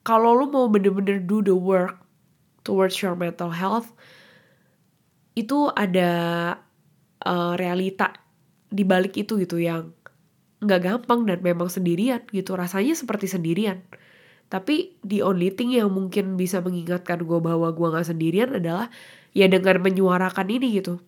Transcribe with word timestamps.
kalau 0.00 0.32
lu 0.32 0.48
mau 0.48 0.66
bener-bener 0.68 1.20
do 1.20 1.44
the 1.44 1.52
work 1.52 2.00
towards 2.64 2.96
your 3.00 3.16
mental 3.16 3.52
health 3.52 3.92
itu 5.36 5.68
ada 5.72 6.10
uh, 7.24 7.54
realita 7.56 8.16
di 8.70 8.84
balik 8.84 9.16
itu 9.18 9.40
gitu 9.40 9.60
yang 9.60 9.92
nggak 10.60 10.80
gampang 10.84 11.24
dan 11.24 11.40
memang 11.40 11.72
sendirian 11.72 12.20
gitu. 12.32 12.56
Rasanya 12.56 12.92
seperti 12.92 13.28
sendirian. 13.28 13.80
Tapi 14.50 14.98
the 15.06 15.22
only 15.22 15.54
thing 15.54 15.70
yang 15.70 15.94
mungkin 15.94 16.34
bisa 16.34 16.58
mengingatkan 16.58 17.22
gue 17.22 17.38
bahwa 17.38 17.70
gue 17.70 17.86
gak 17.86 18.10
sendirian 18.10 18.50
adalah 18.50 18.90
ya 19.30 19.46
dengan 19.46 19.78
menyuarakan 19.78 20.46
ini 20.50 20.82
gitu. 20.82 20.98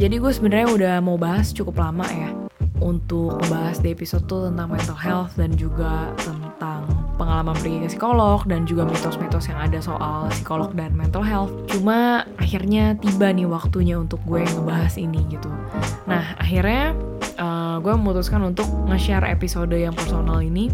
Jadi 0.00 0.16
gue 0.16 0.32
sebenarnya 0.32 0.68
udah 0.72 0.94
mau 1.04 1.20
bahas 1.20 1.52
cukup 1.52 1.76
lama 1.76 2.08
ya 2.08 2.41
untuk 2.82 3.38
membahas 3.42 3.78
di 3.78 3.94
episode 3.94 4.26
tuh 4.26 4.50
tentang 4.50 4.68
mental 4.72 4.98
health 4.98 5.32
dan 5.38 5.54
juga 5.54 6.10
tentang 6.18 6.84
pengalaman 7.16 7.54
pergi 7.58 7.78
ke 7.86 7.88
psikolog 7.94 8.42
dan 8.48 8.66
juga 8.66 8.82
mitos-mitos 8.88 9.46
yang 9.46 9.58
ada 9.62 9.78
soal 9.78 10.26
psikolog 10.34 10.74
dan 10.74 10.90
mental 10.94 11.22
health. 11.22 11.52
Cuma 11.70 12.26
akhirnya 12.38 12.98
tiba 12.98 13.30
nih 13.30 13.46
waktunya 13.46 13.98
untuk 13.98 14.18
gue 14.26 14.42
ngebahas 14.42 14.94
ini 14.98 15.22
gitu. 15.30 15.48
Nah 16.10 16.34
akhirnya 16.38 16.94
uh, 17.38 17.78
gue 17.78 17.92
memutuskan 17.94 18.42
untuk 18.42 18.66
nge-share 18.90 19.30
episode 19.30 19.74
yang 19.74 19.94
personal 19.94 20.42
ini 20.42 20.70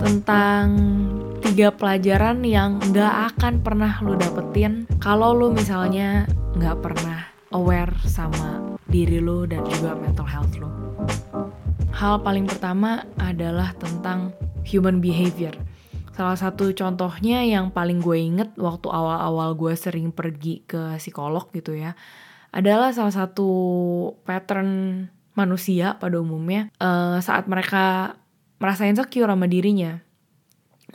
tentang 0.00 0.72
tiga 1.44 1.68
pelajaran 1.68 2.40
yang 2.48 2.80
gak 2.96 3.36
akan 3.36 3.60
pernah 3.60 4.00
lo 4.00 4.16
dapetin 4.16 4.88
kalau 5.04 5.36
lo 5.36 5.52
misalnya 5.52 6.24
gak 6.56 6.80
pernah 6.80 7.28
aware 7.52 7.92
sama 8.08 8.76
diri 8.88 9.20
lo 9.20 9.44
dan 9.44 9.60
juga 9.68 9.92
mental 9.96 10.24
health 10.24 10.56
lo. 10.56 10.91
Hal 12.02 12.18
paling 12.18 12.50
pertama 12.50 13.06
adalah 13.14 13.78
tentang 13.78 14.34
human 14.66 14.98
behavior. 14.98 15.54
Salah 16.10 16.34
satu 16.34 16.74
contohnya 16.74 17.46
yang 17.46 17.70
paling 17.70 18.02
gue 18.02 18.18
inget 18.18 18.50
waktu 18.58 18.90
awal-awal 18.90 19.54
gue 19.54 19.70
sering 19.78 20.10
pergi 20.10 20.66
ke 20.66 20.98
psikolog 20.98 21.46
gitu 21.54 21.78
ya, 21.78 21.94
adalah 22.50 22.90
salah 22.90 23.14
satu 23.14 23.46
pattern 24.26 25.06
manusia 25.38 25.94
pada 26.02 26.18
umumnya 26.18 26.74
uh, 26.82 27.22
saat 27.22 27.46
mereka 27.46 28.18
merasa 28.58 28.90
insecure 28.90 29.30
sama 29.30 29.46
dirinya. 29.46 30.02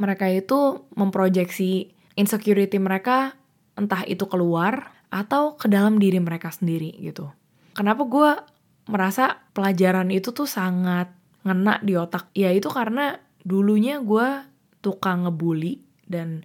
Mereka 0.03 0.27
itu 0.35 0.91
memproyeksi 0.91 1.87
insecurity 2.19 2.83
mereka 2.83 3.31
entah 3.79 4.03
itu 4.03 4.27
keluar 4.27 4.91
atau 5.07 5.55
ke 5.55 5.71
dalam 5.71 6.03
diri 6.03 6.19
mereka 6.19 6.51
sendiri 6.51 6.91
gitu. 6.99 7.31
Kenapa 7.71 8.03
gue 8.03 8.56
merasa 8.87 9.43
pelajaran 9.51 10.09
itu 10.09 10.31
tuh 10.31 10.47
sangat 10.47 11.11
ngena 11.43 11.79
di 11.83 11.95
otak. 11.95 12.31
Ya 12.35 12.51
itu 12.51 12.67
karena 12.71 13.19
dulunya 13.43 13.99
gue 14.03 14.43
tukang 14.83 15.27
ngebully 15.27 15.83
dan 16.07 16.43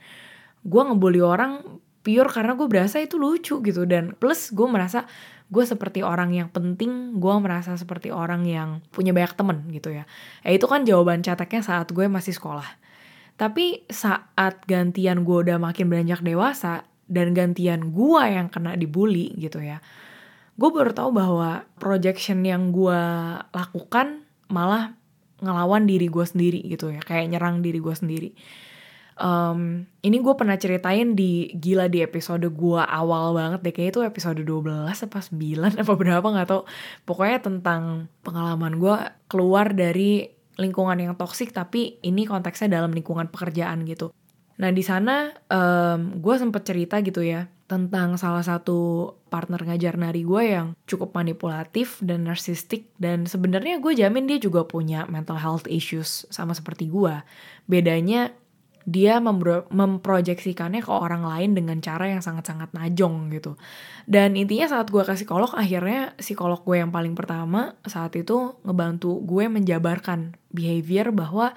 gue 0.62 0.82
ngebully 0.82 1.22
orang 1.22 1.62
pure 2.02 2.30
karena 2.30 2.58
gue 2.58 2.66
berasa 2.66 2.98
itu 2.98 3.18
lucu 3.18 3.62
gitu. 3.62 3.82
Dan 3.86 4.14
plus 4.18 4.50
gue 4.50 4.66
merasa 4.66 5.06
gue 5.52 5.64
seperti 5.66 6.02
orang 6.02 6.34
yang 6.34 6.48
penting 6.50 7.18
gue 7.18 7.34
merasa 7.38 7.78
seperti 7.78 8.10
orang 8.10 8.46
yang 8.46 8.82
punya 8.90 9.14
banyak 9.14 9.34
temen 9.34 9.58
gitu 9.70 9.94
ya. 9.94 10.04
Ya 10.42 10.50
itu 10.54 10.66
kan 10.66 10.82
jawaban 10.82 11.22
cateknya 11.22 11.62
saat 11.62 11.90
gue 11.90 12.06
masih 12.10 12.34
sekolah. 12.34 12.66
Tapi 13.38 13.86
saat 13.90 14.62
gantian 14.66 15.24
gue 15.26 15.38
udah 15.48 15.58
makin 15.58 15.88
beranjak 15.88 16.20
dewasa 16.22 16.84
dan 17.10 17.34
gantian 17.34 17.90
gue 17.90 18.22
yang 18.22 18.48
kena 18.48 18.78
dibully 18.78 19.34
gitu 19.34 19.58
ya 19.58 19.82
gue 20.56 20.70
baru 20.70 20.92
tahu 20.92 21.10
bahwa 21.16 21.64
projection 21.80 22.44
yang 22.44 22.70
gue 22.70 23.02
lakukan 23.52 24.28
malah 24.52 24.92
ngelawan 25.42 25.88
diri 25.88 26.06
gue 26.06 26.22
sendiri 26.22 26.60
gitu 26.70 26.92
ya 26.92 27.02
kayak 27.02 27.32
nyerang 27.34 27.64
diri 27.64 27.82
gue 27.82 27.94
sendiri. 27.94 28.30
Um, 29.12 29.84
ini 30.00 30.24
gue 30.24 30.34
pernah 30.34 30.56
ceritain 30.56 31.12
di 31.12 31.52
gila 31.52 31.86
di 31.92 32.00
episode 32.00 32.48
gue 32.48 32.80
awal 32.80 33.36
banget 33.36 33.60
deh 33.60 33.74
kayak 33.76 33.90
itu 33.92 34.00
episode 34.00 34.40
12 34.40 34.88
apa 34.88 35.20
9 35.20 35.84
apa 35.84 35.92
berapa 35.92 36.24
nggak 36.24 36.48
tau 36.48 36.64
pokoknya 37.04 37.44
tentang 37.44 38.08
pengalaman 38.24 38.80
gue 38.80 38.96
keluar 39.28 39.76
dari 39.76 40.32
lingkungan 40.56 40.96
yang 40.96 41.12
toksik 41.12 41.52
tapi 41.52 42.00
ini 42.00 42.24
konteksnya 42.24 42.72
dalam 42.80 42.92
lingkungan 42.92 43.28
pekerjaan 43.28 43.84
gitu. 43.84 44.16
Nah 44.60 44.70
di 44.72 44.84
sana 44.84 45.28
um, 45.48 46.16
gue 46.16 46.34
sempet 46.36 46.62
cerita 46.64 46.96
gitu 47.04 47.20
ya 47.20 47.48
tentang 47.72 48.20
salah 48.20 48.44
satu 48.44 49.08
partner 49.32 49.64
ngajar 49.64 49.96
nari 49.96 50.28
gue 50.28 50.42
yang 50.44 50.76
cukup 50.84 51.16
manipulatif 51.16 51.96
dan 52.04 52.28
narsistik 52.28 52.92
dan 53.00 53.24
sebenarnya 53.24 53.80
gue 53.80 53.96
jamin 53.96 54.28
dia 54.28 54.36
juga 54.36 54.68
punya 54.68 55.08
mental 55.08 55.40
health 55.40 55.64
issues 55.72 56.28
sama 56.28 56.52
seperti 56.52 56.92
gue. 56.92 57.16
Bedanya 57.64 58.36
dia 58.84 59.22
memproyeksikannya 59.72 60.84
ke 60.84 60.92
orang 60.92 61.24
lain 61.24 61.56
dengan 61.56 61.80
cara 61.80 62.12
yang 62.12 62.20
sangat-sangat 62.20 62.76
najong 62.76 63.32
gitu. 63.32 63.56
Dan 64.04 64.36
intinya 64.36 64.68
saat 64.68 64.92
gue 64.92 65.00
ke 65.00 65.16
psikolog, 65.16 65.48
akhirnya 65.56 66.12
psikolog 66.20 66.60
gue 66.60 66.76
yang 66.82 66.92
paling 66.92 67.16
pertama 67.16 67.72
saat 67.88 68.12
itu 68.20 68.52
ngebantu 68.68 69.16
gue 69.24 69.48
menjabarkan 69.48 70.36
behavior 70.52 71.08
bahwa 71.08 71.56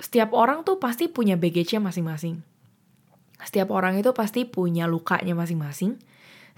setiap 0.00 0.32
orang 0.32 0.64
tuh 0.64 0.80
pasti 0.80 1.12
punya 1.12 1.36
baggage-nya 1.36 1.84
masing-masing 1.84 2.40
setiap 3.44 3.72
orang 3.72 3.98
itu 4.00 4.12
pasti 4.12 4.44
punya 4.44 4.84
lukanya 4.90 5.32
masing-masing. 5.32 6.00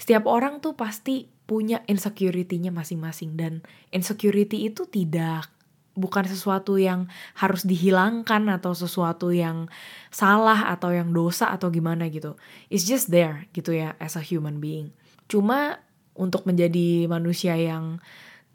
Setiap 0.01 0.27
orang 0.27 0.59
tuh 0.59 0.75
pasti 0.75 1.31
punya 1.47 1.85
insecurity-nya 1.87 2.73
masing-masing 2.73 3.37
dan 3.37 3.61
insecurity 3.93 4.67
itu 4.67 4.89
tidak 4.89 5.53
bukan 5.93 6.25
sesuatu 6.25 6.81
yang 6.81 7.09
harus 7.37 7.69
dihilangkan 7.69 8.49
atau 8.49 8.73
sesuatu 8.73 9.29
yang 9.29 9.69
salah 10.09 10.73
atau 10.73 10.93
yang 10.93 11.13
dosa 11.13 11.53
atau 11.53 11.69
gimana 11.69 12.09
gitu. 12.09 12.41
It's 12.73 12.89
just 12.89 13.13
there 13.13 13.45
gitu 13.53 13.77
ya 13.77 13.93
as 14.01 14.17
a 14.17 14.25
human 14.25 14.59
being. 14.59 14.97
Cuma 15.29 15.85
untuk 16.17 16.49
menjadi 16.49 17.09
manusia 17.09 17.57
yang 17.57 18.01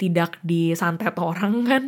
tidak 0.02 0.42
disantet 0.42 1.14
orang 1.22 1.66
kan, 1.66 1.84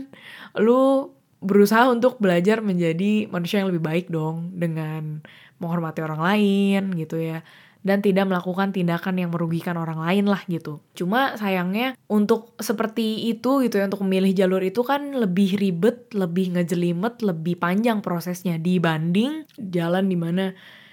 lu 0.57 1.13
berusaha 1.39 1.87
untuk 1.87 2.19
belajar 2.19 2.59
menjadi 2.59 3.31
manusia 3.31 3.63
yang 3.63 3.71
lebih 3.71 3.83
baik 3.83 4.05
dong 4.11 4.51
dengan 4.59 5.23
menghormati 5.59 5.99
orang 6.01 6.21
lain 6.23 6.81
gitu 6.95 7.19
ya 7.19 7.43
dan 7.79 8.03
tidak 8.03 8.27
melakukan 8.27 8.75
tindakan 8.75 9.15
yang 9.15 9.31
merugikan 9.31 9.79
orang 9.79 10.03
lain 10.03 10.27
lah 10.27 10.43
gitu. 10.51 10.83
Cuma 10.91 11.39
sayangnya 11.39 11.95
untuk 12.11 12.51
seperti 12.59 13.31
itu 13.31 13.63
gitu 13.63 13.79
ya 13.79 13.87
untuk 13.87 14.03
memilih 14.03 14.35
jalur 14.35 14.59
itu 14.59 14.83
kan 14.83 15.15
lebih 15.15 15.55
ribet, 15.55 16.11
lebih 16.11 16.59
ngejelimet, 16.59 17.23
lebih 17.23 17.55
panjang 17.55 18.03
prosesnya 18.03 18.59
dibanding 18.59 19.47
jalan 19.55 20.11
di 20.11 20.17
mana 20.19 20.45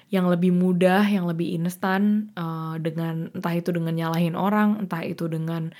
yang 0.06 0.31
lebih 0.31 0.54
mudah, 0.54 1.03
yang 1.10 1.27
lebih 1.27 1.59
instan 1.59 2.31
uh, 2.38 2.78
dengan 2.78 3.34
entah 3.34 3.54
itu 3.59 3.75
dengan 3.75 3.98
nyalahin 3.98 4.38
orang, 4.38 4.87
entah 4.87 5.03
itu 5.03 5.27
dengan 5.27 5.75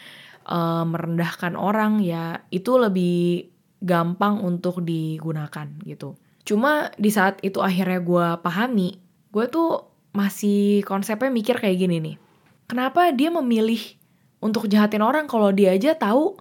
uh, 0.50 0.82
merendahkan 0.82 1.54
orang 1.54 2.03
ya 2.03 2.42
itu 2.50 2.74
lebih 2.74 3.47
gampang 3.78 4.42
untuk 4.42 4.82
digunakan 4.82 5.70
gitu. 5.86 6.18
Cuma 6.46 6.94
di 6.94 7.10
saat 7.10 7.42
itu 7.42 7.58
akhirnya 7.58 7.98
gue 7.98 8.26
pahami, 8.38 9.02
gue 9.34 9.44
tuh 9.50 9.90
masih 10.14 10.86
konsepnya 10.86 11.28
mikir 11.28 11.58
kayak 11.58 11.76
gini 11.76 11.96
nih. 11.98 12.16
Kenapa 12.70 13.10
dia 13.10 13.34
memilih 13.34 13.82
untuk 14.38 14.70
jahatin 14.70 15.02
orang 15.02 15.26
kalau 15.26 15.50
dia 15.50 15.74
aja 15.74 15.98
tahu 15.98 16.38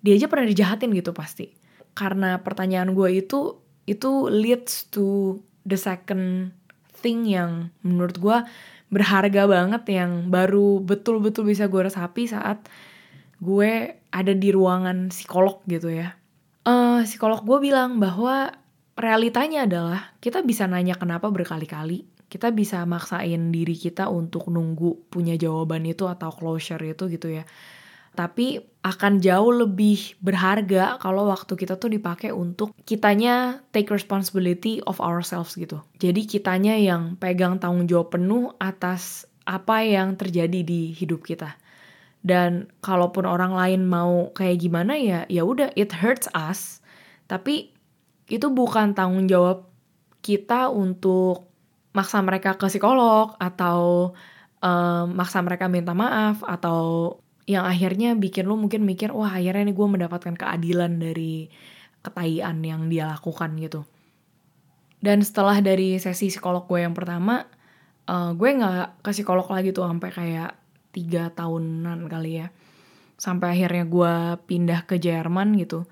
dia 0.00 0.16
aja 0.16 0.30
pernah 0.30 0.48
dijahatin 0.48 0.94
gitu 0.94 1.10
pasti. 1.10 1.52
Karena 1.92 2.38
pertanyaan 2.40 2.94
gue 2.94 3.20
itu 3.20 3.58
itu 3.84 4.30
leads 4.30 4.86
to 4.94 5.36
the 5.66 5.76
second 5.76 6.54
thing 6.94 7.26
yang 7.26 7.74
menurut 7.82 8.16
gue 8.16 8.38
berharga 8.90 9.46
banget 9.50 9.82
yang 9.90 10.30
baru 10.30 10.78
betul-betul 10.82 11.46
bisa 11.46 11.66
gue 11.66 11.90
resapi 11.90 12.30
saat 12.30 12.66
gue 13.40 13.98
ada 14.12 14.32
di 14.34 14.48
ruangan 14.54 15.10
psikolog 15.10 15.58
gitu 15.66 15.90
ya. 15.90 16.14
Uh, 16.62 17.02
psikolog 17.02 17.42
gue 17.42 17.58
bilang 17.72 17.98
bahwa 17.98 18.52
realitanya 19.00 19.66
adalah 19.66 20.14
kita 20.20 20.44
bisa 20.44 20.68
nanya 20.68 20.94
kenapa 20.94 21.32
berkali-kali. 21.32 22.06
Kita 22.30 22.54
bisa 22.54 22.86
maksain 22.86 23.50
diri 23.50 23.74
kita 23.74 24.06
untuk 24.06 24.46
nunggu 24.52 25.10
punya 25.10 25.34
jawaban 25.34 25.82
itu 25.82 26.06
atau 26.06 26.30
closure 26.30 26.78
itu 26.86 27.10
gitu 27.10 27.26
ya. 27.26 27.42
Tapi 28.14 28.62
akan 28.86 29.18
jauh 29.18 29.50
lebih 29.66 30.14
berharga 30.22 30.98
kalau 31.02 31.26
waktu 31.26 31.58
kita 31.58 31.78
tuh 31.78 31.90
dipakai 31.90 32.30
untuk 32.30 32.70
kitanya 32.86 33.62
take 33.74 33.90
responsibility 33.90 34.78
of 34.86 35.02
ourselves 35.02 35.58
gitu. 35.58 35.82
Jadi 35.98 36.26
kitanya 36.26 36.78
yang 36.78 37.18
pegang 37.18 37.58
tanggung 37.58 37.90
jawab 37.90 38.14
penuh 38.14 38.54
atas 38.62 39.26
apa 39.42 39.82
yang 39.82 40.14
terjadi 40.14 40.62
di 40.62 40.94
hidup 40.94 41.26
kita. 41.26 41.58
Dan 42.20 42.68
kalaupun 42.84 43.24
orang 43.26 43.56
lain 43.56 43.88
mau 43.88 44.30
kayak 44.36 44.60
gimana 44.60 44.94
ya, 44.94 45.26
ya 45.26 45.42
udah 45.42 45.72
it 45.74 45.90
hurts 45.90 46.30
us. 46.36 46.84
Tapi 47.26 47.72
itu 48.30 48.46
bukan 48.48 48.94
tanggung 48.94 49.26
jawab 49.26 49.66
kita 50.22 50.70
untuk 50.70 51.50
maksa 51.90 52.22
mereka 52.22 52.54
ke 52.54 52.70
psikolog 52.70 53.34
atau 53.42 54.12
um, 54.62 55.04
maksa 55.10 55.42
mereka 55.42 55.66
minta 55.66 55.90
maaf 55.90 56.46
atau 56.46 57.18
yang 57.50 57.66
akhirnya 57.66 58.14
bikin 58.14 58.46
lu 58.46 58.54
mungkin 58.54 58.86
mikir 58.86 59.10
wah 59.10 59.34
akhirnya 59.34 59.66
nih 59.66 59.74
gue 59.74 59.88
mendapatkan 59.90 60.38
keadilan 60.38 61.02
dari 61.02 61.50
ketaian 62.00 62.56
yang 62.62 62.86
dia 62.86 63.10
lakukan 63.10 63.58
gitu. 63.58 63.82
Dan 65.00 65.24
setelah 65.24 65.58
dari 65.64 65.96
sesi 65.96 66.28
psikolog 66.28 66.68
gue 66.68 66.84
yang 66.84 66.92
pertama, 66.92 67.42
uh, 68.06 68.30
gue 68.36 68.48
nggak 68.52 69.00
ke 69.00 69.10
psikolog 69.16 69.48
lagi 69.48 69.72
tuh 69.72 69.88
sampai 69.88 70.10
kayak 70.12 70.52
tiga 70.92 71.32
tahunan 71.32 72.06
kali 72.06 72.44
ya. 72.44 72.48
Sampai 73.16 73.56
akhirnya 73.56 73.84
gue 73.88 74.14
pindah 74.44 74.84
ke 74.84 75.00
Jerman 75.00 75.56
gitu. 75.56 75.88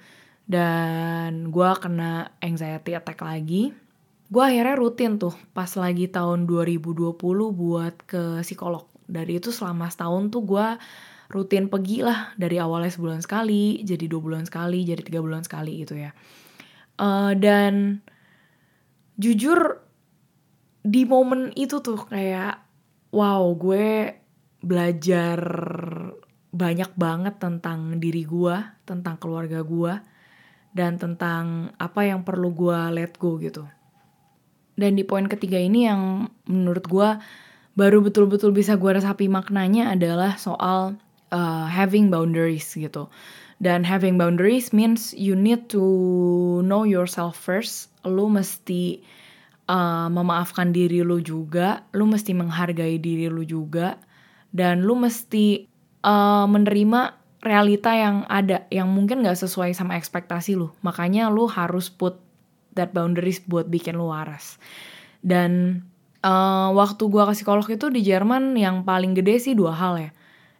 Dan 0.48 1.52
gue 1.52 1.70
kena 1.76 2.32
anxiety 2.40 2.96
attack 2.96 3.20
lagi. 3.20 3.70
Gue 4.32 4.42
akhirnya 4.44 4.76
rutin 4.80 5.20
tuh 5.20 5.36
pas 5.52 5.68
lagi 5.76 6.08
tahun 6.08 6.48
2020 6.48 7.12
buat 7.52 7.94
ke 8.08 8.40
psikolog. 8.40 8.88
Dari 9.04 9.40
itu 9.40 9.52
selama 9.52 9.92
setahun 9.92 10.32
tuh 10.32 10.42
gue 10.44 10.66
rutin 11.28 11.68
pergi 11.68 12.00
lah 12.00 12.32
dari 12.40 12.56
awalnya 12.56 12.88
sebulan 12.88 13.20
sekali 13.20 13.84
jadi 13.84 14.08
dua 14.08 14.20
bulan 14.24 14.44
sekali 14.48 14.80
jadi 14.88 15.04
tiga 15.04 15.20
bulan 15.20 15.44
sekali 15.44 15.84
gitu 15.84 16.00
ya 16.00 16.16
uh, 16.96 17.36
dan 17.36 18.00
jujur 19.20 19.84
di 20.80 21.04
momen 21.04 21.52
itu 21.52 21.84
tuh 21.84 22.00
kayak 22.08 22.64
wow 23.12 23.44
gue 23.52 24.16
belajar 24.64 25.38
banyak 26.48 26.90
banget 26.96 27.36
tentang 27.36 28.00
diri 28.00 28.24
gue 28.24 28.56
tentang 28.88 29.20
keluarga 29.20 29.60
gue 29.60 29.94
dan 30.78 30.94
tentang 31.02 31.74
apa 31.82 32.06
yang 32.06 32.22
perlu 32.22 32.54
gue 32.54 32.78
let 32.94 33.18
go 33.18 33.34
gitu 33.42 33.66
dan 34.78 34.94
di 34.94 35.02
poin 35.02 35.26
ketiga 35.26 35.58
ini 35.58 35.90
yang 35.90 36.30
menurut 36.46 36.86
gue 36.86 37.08
baru 37.74 37.98
betul-betul 37.98 38.54
bisa 38.54 38.78
gue 38.78 38.94
resapi 38.94 39.26
maknanya 39.26 39.90
adalah 39.90 40.38
soal 40.38 40.94
uh, 41.34 41.66
having 41.66 42.10
boundaries 42.10 42.66
gitu. 42.74 43.06
Dan 43.58 43.82
having 43.82 44.18
boundaries 44.18 44.70
means 44.70 45.10
you 45.18 45.34
need 45.34 45.66
to 45.70 45.82
know 46.62 46.86
yourself 46.86 47.34
first. 47.34 47.90
Lu 48.06 48.30
mesti 48.30 49.02
uh, 49.66 50.06
memaafkan 50.10 50.70
diri 50.70 51.02
lu 51.02 51.18
juga, 51.18 51.82
lu 51.90 52.06
mesti 52.06 52.38
menghargai 52.38 53.02
diri 53.02 53.26
lu 53.26 53.42
juga, 53.42 53.98
dan 54.54 54.86
lu 54.86 54.94
mesti 54.94 55.66
uh, 56.06 56.46
menerima 56.46 57.18
realita 57.38 57.94
yang 57.94 58.26
ada 58.26 58.66
yang 58.68 58.90
mungkin 58.90 59.22
gak 59.22 59.38
sesuai 59.38 59.74
sama 59.74 59.94
ekspektasi 59.94 60.58
lu. 60.58 60.74
Makanya 60.82 61.30
lu 61.30 61.46
harus 61.46 61.90
put 61.90 62.18
that 62.74 62.90
boundaries 62.90 63.42
buat 63.46 63.70
bikin 63.70 63.98
lu 63.98 64.10
waras. 64.10 64.58
Dan 65.22 65.82
uh, 66.22 66.70
waktu 66.74 67.02
gua 67.10 67.30
ke 67.30 67.38
psikolog 67.38 67.66
itu 67.66 67.90
di 67.90 68.02
Jerman 68.02 68.54
yang 68.58 68.82
paling 68.82 69.14
gede 69.14 69.38
sih 69.38 69.54
dua 69.54 69.74
hal 69.74 69.94
ya. 69.98 70.10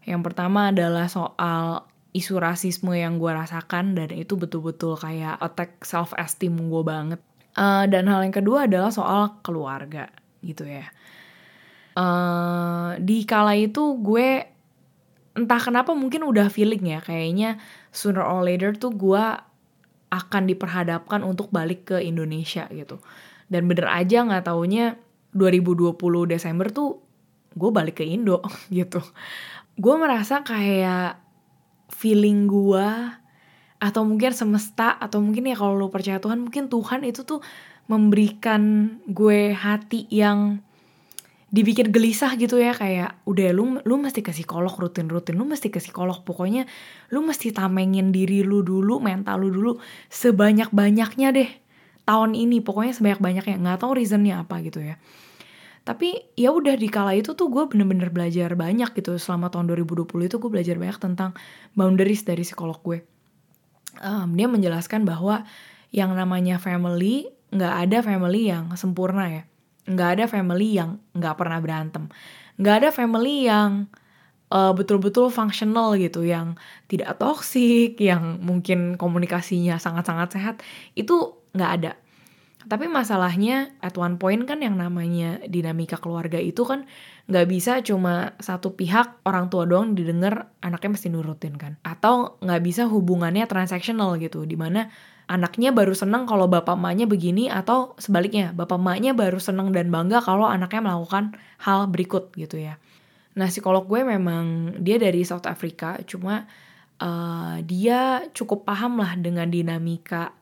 Yang 0.09 0.33
pertama 0.33 0.73
adalah 0.73 1.07
soal 1.11 1.85
isu 2.17 2.41
rasisme 2.41 2.97
yang 2.97 3.21
gue 3.21 3.31
rasakan 3.31 3.93
dan 3.93 4.09
itu 4.17 4.35
betul-betul 4.35 4.97
kayak 4.97 5.37
attack 5.39 5.85
self 5.85 6.17
esteem 6.17 6.57
gue 6.57 6.83
banget. 6.83 7.21
Uh, 7.59 7.85
dan 7.91 8.07
hal 8.07 8.23
yang 8.23 8.35
kedua 8.35 8.71
adalah 8.71 8.89
soal 8.89 9.39
keluarga 9.45 10.09
gitu 10.41 10.65
ya. 10.65 10.87
Uh, 11.99 12.95
di 13.03 13.27
kala 13.27 13.59
itu 13.59 13.99
gue 13.99 14.58
entah 15.39 15.63
kenapa 15.63 15.95
mungkin 15.95 16.27
udah 16.27 16.51
feeling 16.51 16.83
ya 16.83 16.99
kayaknya 16.99 17.63
sooner 17.95 18.27
or 18.27 18.43
later 18.43 18.75
tuh 18.75 18.91
gue 18.91 19.25
akan 20.11 20.43
diperhadapkan 20.51 21.23
untuk 21.23 21.55
balik 21.55 21.95
ke 21.95 22.03
Indonesia 22.03 22.67
gitu. 22.75 22.99
Dan 23.47 23.71
bener 23.71 23.87
aja 23.87 24.27
nggak 24.27 24.51
taunya 24.51 24.99
2020 25.33 25.95
Desember 26.27 26.69
tuh 26.75 27.01
gue 27.55 27.71
balik 27.71 28.01
ke 28.01 28.05
Indo 28.05 28.43
gitu 28.75 29.01
gue 29.79 29.95
merasa 29.95 30.43
kayak 30.43 31.23
feeling 31.95 32.51
gue 32.51 32.89
atau 33.79 34.03
mungkin 34.03 34.35
semesta 34.35 34.99
atau 34.99 35.23
mungkin 35.23 35.47
ya 35.47 35.55
kalau 35.55 35.79
lo 35.79 35.87
percaya 35.87 36.19
Tuhan 36.19 36.51
mungkin 36.51 36.67
Tuhan 36.67 37.07
itu 37.07 37.23
tuh 37.23 37.39
memberikan 37.87 38.95
gue 39.07 39.55
hati 39.55 40.11
yang 40.11 40.61
dibikin 41.49 41.89
gelisah 41.89 42.37
gitu 42.37 42.61
ya 42.61 42.77
kayak 42.77 43.25
udah 43.25 43.49
lu 43.57 43.81
lu 43.81 43.97
mesti 43.97 44.21
ke 44.21 44.37
psikolog 44.37 44.73
rutin-rutin 44.77 45.33
lu 45.33 45.49
mesti 45.49 45.73
ke 45.73 45.81
psikolog. 45.81 46.21
Pokoknya 46.21 46.69
lu 47.09 47.25
mesti 47.25 47.57
tamengin 47.57 48.13
diri 48.13 48.45
lu 48.45 48.61
dulu 48.61 49.01
mental 49.01 49.41
lu 49.41 49.49
dulu 49.49 49.73
sebanyak-banyaknya 50.13 51.29
deh 51.33 51.51
tahun 52.05 52.37
ini. 52.37 52.61
Pokoknya 52.61 52.93
sebanyak-banyaknya 52.93 53.57
nggak 53.65 53.79
tahu 53.81 53.97
reasonnya 53.97 54.45
apa 54.45 54.61
gitu 54.61 54.85
ya. 54.85 55.01
Tapi 55.89 56.37
ya 56.37 56.53
udah 56.53 56.77
di 56.77 56.89
kala 56.93 57.17
itu 57.17 57.33
tuh 57.33 57.49
gue 57.49 57.65
bener-bener 57.65 58.13
belajar 58.13 58.53
banyak 58.53 58.93
gitu. 58.93 59.17
Selama 59.17 59.49
tahun 59.49 59.73
2020 59.73 60.05
itu 60.29 60.37
gue 60.37 60.51
belajar 60.53 60.77
banyak 60.77 61.01
tentang 61.01 61.33
boundaries 61.73 62.29
dari 62.29 62.45
psikolog 62.45 62.77
gue. 62.85 63.01
Um, 64.05 64.37
dia 64.37 64.53
menjelaskan 64.53 65.09
bahwa 65.09 65.49
yang 65.89 66.13
namanya 66.13 66.61
family 66.61 67.33
nggak 67.49 67.75
ada 67.89 67.99
family 68.05 68.53
yang 68.53 68.69
sempurna 68.77 69.33
ya 69.33 69.43
nggak 69.89 70.11
ada 70.21 70.25
family 70.29 70.77
yang 70.77 71.01
nggak 71.17 71.35
pernah 71.41 71.59
berantem. 71.65 72.13
Nggak 72.61 72.75
ada 72.85 72.91
family 72.93 73.49
yang 73.49 73.89
uh, 74.53 74.73
betul-betul 74.77 75.33
functional 75.33 75.97
gitu 75.97 76.25
yang 76.25 76.61
tidak 76.93 77.17
toksik 77.17 77.97
yang 77.97 78.41
mungkin 78.45 79.01
komunikasinya 79.01 79.81
sangat-sangat 79.81 80.29
sehat. 80.37 80.57
Itu 80.93 81.41
nggak 81.57 81.73
ada. 81.81 81.93
Tapi 82.69 82.85
masalahnya 82.85 83.73
at 83.81 83.97
one 83.97 84.21
point 84.21 84.45
kan 84.45 84.61
yang 84.61 84.77
namanya 84.77 85.41
dinamika 85.49 85.97
keluarga 85.97 86.37
itu 86.37 86.69
kan 86.69 86.85
nggak 87.25 87.47
bisa 87.49 87.81
cuma 87.81 88.37
satu 88.43 88.77
pihak 88.77 89.25
orang 89.25 89.49
tua 89.49 89.65
doang 89.65 89.97
didengar 89.97 90.53
anaknya 90.61 91.01
mesti 91.01 91.09
nurutin 91.09 91.57
kan. 91.57 91.81
Atau 91.81 92.37
nggak 92.45 92.61
bisa 92.61 92.85
hubungannya 92.85 93.49
transactional 93.49 94.21
gitu, 94.21 94.45
di 94.45 94.59
mana 94.61 94.93
anaknya 95.29 95.71
baru 95.77 95.93
seneng 95.93 96.25
kalau 96.25 96.49
bapak 96.49 96.75
emaknya 96.75 97.05
begini 97.05 97.53
atau 97.53 97.93
sebaliknya 98.01 98.57
bapak 98.57 98.81
emaknya 98.81 99.13
baru 99.13 99.37
seneng 99.37 99.77
dan 99.77 99.93
bangga 99.93 100.25
kalau 100.25 100.49
anaknya 100.49 100.89
melakukan 100.89 101.37
hal 101.61 101.85
berikut 101.93 102.33
gitu 102.35 102.57
ya. 102.57 102.81
Nah 103.37 103.47
psikolog 103.53 103.85
gue 103.85 104.03
memang 104.03 104.75
dia 104.81 104.97
dari 104.97 105.23
South 105.23 105.45
Africa 105.45 106.01
cuma 106.09 106.49
uh, 106.99 107.61
dia 107.63 108.25
cukup 108.33 108.65
paham 108.65 108.99
lah 108.99 109.15
dengan 109.21 109.47
dinamika 109.53 110.33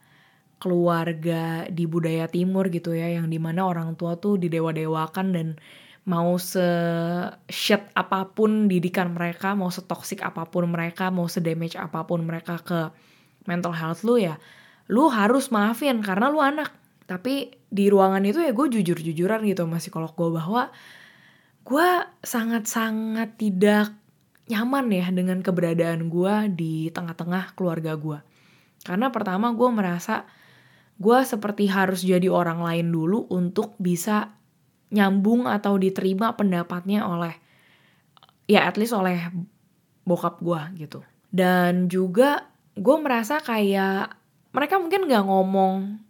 keluarga 0.57 1.69
di 1.69 1.85
budaya 1.85 2.31
timur 2.31 2.73
gitu 2.73 2.97
ya 2.97 3.13
yang 3.21 3.29
di 3.29 3.37
mana 3.37 3.69
orang 3.69 3.93
tua 3.99 4.17
tuh 4.17 4.41
didewa-dewakan 4.41 5.27
dan 5.37 5.49
mau 6.07 6.39
se 6.39 6.63
shit 7.51 7.83
apa 7.93 8.31
pun 8.33 8.71
didikan 8.71 9.13
mereka 9.13 9.53
mau 9.59 9.69
setoksik 9.69 10.23
apa 10.23 10.47
pun 10.49 10.71
mereka 10.71 11.11
mau 11.11 11.27
sedamage 11.27 11.75
apa 11.77 12.07
pun 12.07 12.23
mereka 12.23 12.63
ke 12.63 12.95
mental 13.45 13.75
health 13.75 14.07
lu 14.07 14.17
ya 14.17 14.39
lu 14.91 15.11
harus 15.11 15.51
maafin 15.51 16.03
karena 16.03 16.31
lu 16.31 16.39
anak. 16.43 16.75
Tapi 17.07 17.55
di 17.71 17.87
ruangan 17.87 18.23
itu 18.27 18.43
ya 18.43 18.51
gue 18.51 18.67
jujur-jujuran 18.67 19.47
gitu 19.47 19.63
sama 19.63 19.79
psikolog 19.79 20.13
gue 20.15 20.29
bahwa 20.43 20.75
gue 21.67 21.89
sangat-sangat 22.23 23.39
tidak 23.39 23.95
nyaman 24.47 24.87
ya 24.91 25.07
dengan 25.11 25.43
keberadaan 25.43 26.07
gue 26.07 26.35
di 26.55 26.75
tengah-tengah 26.95 27.59
keluarga 27.59 27.99
gue. 27.99 28.19
Karena 28.87 29.11
pertama 29.11 29.51
gue 29.55 29.71
merasa 29.71 30.27
gue 30.97 31.19
seperti 31.27 31.67
harus 31.69 32.07
jadi 32.07 32.31
orang 32.31 32.63
lain 32.63 32.95
dulu 32.95 33.27
untuk 33.31 33.75
bisa 33.77 34.35
nyambung 34.95 35.51
atau 35.51 35.75
diterima 35.77 36.39
pendapatnya 36.39 37.05
oleh 37.05 37.35
ya 38.47 38.71
at 38.71 38.79
least 38.79 38.95
oleh 38.95 39.19
bokap 40.07 40.39
gue 40.39 40.87
gitu. 40.87 41.03
Dan 41.35 41.91
juga 41.91 42.47
gue 42.79 42.97
merasa 43.03 43.43
kayak 43.43 44.26
mereka 44.57 44.81
mungkin 44.81 45.05
gak 45.05 45.29
ngomong 45.29 46.01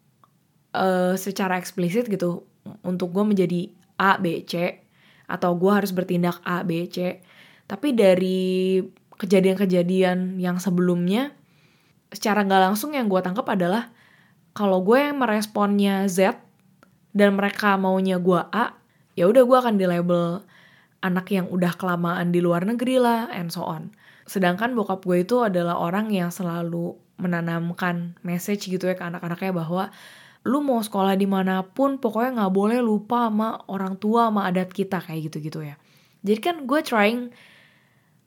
uh, 0.71 1.19
secara 1.19 1.59
eksplisit 1.59 2.07
gitu 2.07 2.47
untuk 2.87 3.11
gue 3.11 3.27
menjadi 3.27 3.75
A 3.99 4.23
B 4.23 4.47
C 4.47 4.87
atau 5.27 5.59
gue 5.59 5.73
harus 5.75 5.91
bertindak 5.91 6.39
A 6.47 6.63
B 6.63 6.87
C 6.87 7.19
tapi 7.67 7.91
dari 7.91 8.79
kejadian-kejadian 9.19 10.39
yang 10.39 10.63
sebelumnya 10.63 11.35
secara 12.15 12.47
gak 12.47 12.71
langsung 12.71 12.95
yang 12.95 13.11
gue 13.11 13.19
tangkap 13.19 13.51
adalah 13.51 13.91
kalau 14.55 14.81
gue 14.87 14.97
yang 14.97 15.19
meresponnya 15.19 16.07
Z 16.07 16.39
dan 17.17 17.37
mereka 17.37 17.77
maunya 17.77 18.17
gue 18.21 18.41
A, 18.53 18.77
ya 19.17 19.29
udah 19.29 19.43
gue 19.45 19.57
akan 19.57 19.75
di 19.77 19.85
label 19.89 20.45
anak 21.05 21.29
yang 21.33 21.49
udah 21.49 21.77
kelamaan 21.77 22.33
di 22.33 22.41
luar 22.41 22.65
negeri 22.65 22.97
lah 23.01 23.29
and 23.33 23.53
so 23.53 23.65
on. 23.65 23.93
Sedangkan 24.25 24.73
bokap 24.77 25.05
gue 25.05 25.25
itu 25.25 25.45
adalah 25.45 25.77
orang 25.77 26.13
yang 26.13 26.29
selalu 26.29 26.97
menanamkan 27.17 28.17
message 28.21 28.69
gitu 28.69 28.89
ya 28.89 28.95
ke 28.97 29.05
anak-anaknya 29.05 29.53
bahwa 29.53 29.85
lu 30.47 30.63
mau 30.63 30.79
sekolah 30.79 31.19
di 31.19 31.27
mana 31.27 31.67
pun 31.67 31.99
pokoknya 31.99 32.39
nggak 32.39 32.55
boleh 32.55 32.79
lupa 32.79 33.27
sama 33.27 33.67
orang 33.67 33.99
tua 33.99 34.31
sama 34.31 34.47
adat 34.47 34.71
kita 34.71 35.03
kayak 35.03 35.33
gitu-gitu 35.33 35.67
ya. 35.67 35.75
Jadi 36.23 36.41
kan 36.41 36.57
gue 36.71 36.81
trying 36.87 37.35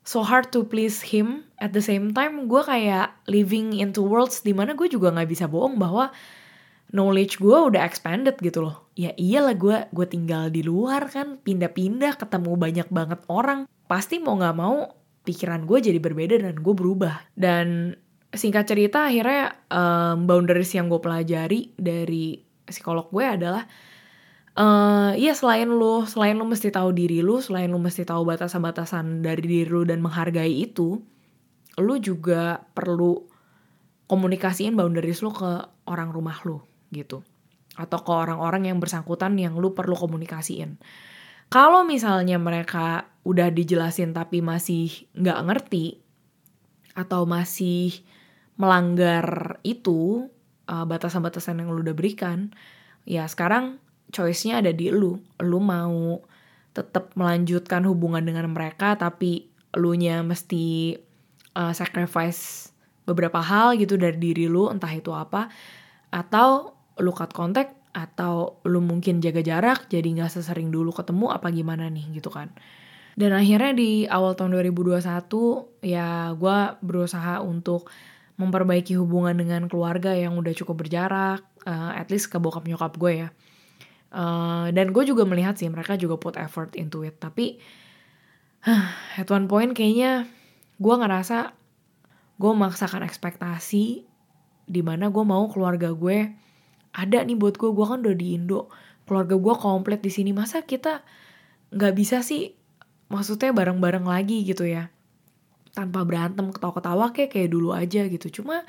so 0.04 0.26
hard 0.28 0.52
to 0.52 0.68
please 0.68 1.00
him. 1.16 1.48
At 1.56 1.72
the 1.72 1.80
same 1.80 2.12
time 2.12 2.52
gue 2.52 2.60
kayak 2.60 3.16
living 3.32 3.72
into 3.80 4.04
worlds 4.04 4.44
di 4.44 4.52
mana 4.52 4.76
gue 4.76 4.92
juga 4.92 5.16
nggak 5.16 5.30
bisa 5.32 5.48
bohong 5.48 5.80
bahwa 5.80 6.12
knowledge 6.92 7.40
gue 7.40 7.56
udah 7.56 7.88
expanded 7.88 8.36
gitu 8.44 8.68
loh. 8.68 8.92
Ya 9.00 9.16
iyalah 9.16 9.56
gue 9.56 9.78
gue 9.96 10.08
tinggal 10.10 10.52
di 10.52 10.60
luar 10.60 11.08
kan 11.08 11.40
pindah-pindah 11.40 12.20
ketemu 12.20 12.52
banyak 12.60 12.88
banget 12.92 13.24
orang. 13.32 13.64
Pasti 13.88 14.20
mau 14.20 14.36
nggak 14.36 14.58
mau 14.60 14.92
pikiran 15.24 15.64
gue 15.64 15.78
jadi 15.80 16.00
berbeda 16.04 16.36
dan 16.42 16.60
gue 16.60 16.74
berubah. 16.76 17.32
Dan 17.32 17.96
singkat 18.30 18.70
cerita 18.70 19.10
akhirnya 19.10 19.58
um, 19.74 20.30
boundaries 20.30 20.74
yang 20.76 20.86
gue 20.86 21.02
pelajari 21.02 21.74
dari 21.74 22.38
psikolog 22.70 23.10
gue 23.10 23.26
adalah 23.26 23.66
uh, 24.54 25.18
ya 25.18 25.34
selain 25.34 25.66
lu 25.66 26.06
selain 26.06 26.38
lu 26.38 26.46
mesti 26.46 26.70
tahu 26.70 26.94
diri 26.94 27.26
lu 27.26 27.42
selain 27.42 27.74
lu 27.74 27.82
mesti 27.82 28.06
tahu 28.06 28.30
batasan-batasan 28.30 29.26
dari 29.26 29.42
diri 29.42 29.70
lu 29.70 29.82
dan 29.82 30.04
menghargai 30.06 30.62
itu 30.62 31.02
lu 31.80 31.96
juga 31.98 32.62
perlu 32.76 33.24
komunikasiin 34.10 34.74
boundaries 34.74 35.22
lu 35.22 35.30
ke 35.30 35.64
orang 35.86 36.10
rumah 36.10 36.42
lu 36.44 36.60
gitu. 36.90 37.22
Atau 37.78 38.02
ke 38.02 38.12
orang-orang 38.12 38.68
yang 38.68 38.82
bersangkutan 38.82 39.38
yang 39.40 39.56
lu 39.56 39.72
perlu 39.78 39.96
komunikasiin. 39.96 40.82
Kalau 41.50 41.86
misalnya 41.86 42.38
mereka 42.38 43.10
udah 43.26 43.50
dijelasin 43.54 44.14
tapi 44.14 44.42
masih 44.42 45.10
nggak 45.18 45.40
ngerti 45.46 46.02
atau 46.94 47.26
masih 47.30 48.02
melanggar 48.60 49.58
itu 49.64 50.28
uh, 50.68 50.86
batasan-batasan 50.86 51.64
yang 51.64 51.72
lu 51.72 51.82
udah 51.82 51.96
berikan 51.96 52.52
ya 53.08 53.26
sekarang 53.26 53.80
choice-nya 54.12 54.62
ada 54.62 54.76
di 54.76 54.92
lu. 54.92 55.18
Lu 55.42 55.64
mau 55.64 56.22
tetap 56.76 57.16
melanjutkan 57.18 57.82
hubungan 57.88 58.22
dengan 58.22 58.52
mereka 58.52 58.94
tapi 59.00 59.50
lu 59.74 59.98
nya 59.98 60.22
mesti 60.22 60.98
uh, 61.58 61.74
sacrifice 61.74 62.70
beberapa 63.10 63.42
hal 63.42 63.74
gitu 63.82 63.98
dari 63.98 64.18
diri 64.22 64.46
lu 64.46 64.70
entah 64.70 64.94
itu 64.94 65.10
apa 65.10 65.50
atau 66.14 66.78
lu 67.02 67.10
cut 67.10 67.34
kontak 67.34 67.74
atau 67.90 68.62
lu 68.70 68.86
mungkin 68.86 69.18
jaga 69.18 69.42
jarak 69.42 69.90
jadi 69.90 70.06
nggak 70.06 70.30
sesering 70.30 70.70
dulu 70.70 70.94
ketemu 70.94 71.34
apa 71.34 71.50
gimana 71.50 71.90
nih 71.90 72.22
gitu 72.22 72.30
kan 72.30 72.54
dan 73.18 73.34
akhirnya 73.34 73.74
di 73.74 74.06
awal 74.06 74.38
tahun 74.38 74.62
2021 74.62 75.02
ya 75.82 76.38
gue 76.38 76.60
berusaha 76.86 77.42
untuk 77.42 77.90
memperbaiki 78.40 78.96
hubungan 78.96 79.36
dengan 79.36 79.68
keluarga 79.68 80.16
yang 80.16 80.40
udah 80.40 80.56
cukup 80.56 80.88
berjarak 80.88 81.44
uh, 81.68 81.92
at 81.94 82.08
least 82.08 82.32
ke 82.32 82.40
bokap 82.40 82.64
nyokap 82.64 82.96
gue 82.96 83.28
ya 83.28 83.30
Uh, 84.10 84.74
dan 84.74 84.90
gue 84.90 85.06
juga 85.06 85.22
melihat 85.22 85.54
sih 85.54 85.70
mereka 85.70 85.94
juga 85.94 86.18
put 86.18 86.34
effort 86.42 86.74
into 86.74 87.06
it. 87.06 87.22
Tapi 87.22 87.62
huh, 88.66 88.90
at 89.22 89.30
one 89.30 89.46
point 89.46 89.72
kayaknya 89.78 90.26
gue 90.82 90.96
ngerasa 90.98 91.54
gue 92.42 92.50
memaksakan 92.50 93.06
ekspektasi 93.06 93.86
di 94.70 94.82
mana 94.82 95.14
gue 95.14 95.22
mau 95.22 95.46
keluarga 95.54 95.94
gue 95.94 96.34
ada 96.90 97.18
nih 97.22 97.38
buat 97.38 97.62
gue. 97.62 97.70
Gue 97.70 97.86
kan 97.86 98.02
udah 98.02 98.18
di 98.18 98.34
Indo, 98.34 98.74
keluarga 99.06 99.38
gue 99.38 99.56
komplit 99.62 100.02
di 100.02 100.10
sini. 100.10 100.34
Masa 100.34 100.66
kita 100.66 101.06
nggak 101.70 101.94
bisa 101.94 102.26
sih, 102.26 102.58
maksudnya 103.14 103.54
bareng-bareng 103.54 104.10
lagi 104.10 104.42
gitu 104.42 104.66
ya, 104.66 104.90
tanpa 105.74 106.04
berantem 106.04 106.50
ketawa-ketawa 106.50 107.12
kayak 107.14 107.32
kayak 107.34 107.50
dulu 107.54 107.74
aja 107.76 108.06
gitu. 108.10 108.42
Cuma 108.42 108.66